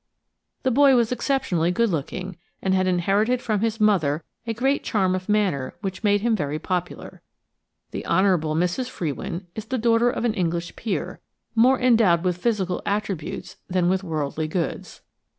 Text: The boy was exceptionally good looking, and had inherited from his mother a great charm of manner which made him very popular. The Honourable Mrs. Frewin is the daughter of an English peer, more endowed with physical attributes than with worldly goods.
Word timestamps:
The 0.63 0.71
boy 0.71 0.95
was 0.95 1.11
exceptionally 1.11 1.69
good 1.69 1.91
looking, 1.91 2.35
and 2.59 2.73
had 2.73 2.87
inherited 2.87 3.39
from 3.39 3.59
his 3.59 3.79
mother 3.79 4.23
a 4.47 4.53
great 4.55 4.83
charm 4.83 5.13
of 5.13 5.29
manner 5.29 5.75
which 5.81 6.03
made 6.03 6.21
him 6.21 6.35
very 6.35 6.57
popular. 6.57 7.21
The 7.91 8.07
Honourable 8.07 8.55
Mrs. 8.55 8.89
Frewin 8.89 9.45
is 9.53 9.65
the 9.65 9.77
daughter 9.77 10.09
of 10.09 10.25
an 10.25 10.33
English 10.33 10.75
peer, 10.75 11.19
more 11.53 11.79
endowed 11.79 12.23
with 12.23 12.37
physical 12.41 12.81
attributes 12.83 13.57
than 13.69 13.89
with 13.89 14.03
worldly 14.03 14.47
goods. 14.47 15.01